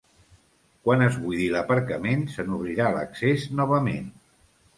[0.87, 4.11] Quan es buidi l’aparcament, se n’obrirà l’accés novament.